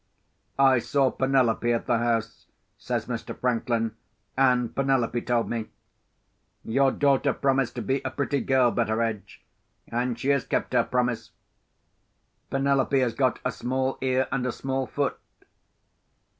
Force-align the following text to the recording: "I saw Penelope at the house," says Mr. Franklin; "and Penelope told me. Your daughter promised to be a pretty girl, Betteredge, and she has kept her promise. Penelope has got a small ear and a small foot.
"I 0.57 0.79
saw 0.79 1.11
Penelope 1.11 1.71
at 1.71 1.85
the 1.85 1.99
house," 1.99 2.47
says 2.79 3.05
Mr. 3.05 3.39
Franklin; 3.39 3.95
"and 4.35 4.75
Penelope 4.75 5.21
told 5.21 5.47
me. 5.47 5.67
Your 6.65 6.91
daughter 6.91 7.33
promised 7.33 7.75
to 7.75 7.83
be 7.83 8.01
a 8.03 8.09
pretty 8.09 8.39
girl, 8.41 8.71
Betteredge, 8.71 9.43
and 9.87 10.17
she 10.17 10.29
has 10.29 10.43
kept 10.43 10.73
her 10.73 10.85
promise. 10.85 11.29
Penelope 12.49 12.97
has 12.97 13.13
got 13.13 13.37
a 13.45 13.51
small 13.51 13.99
ear 14.01 14.27
and 14.31 14.47
a 14.47 14.51
small 14.51 14.87
foot. 14.87 15.19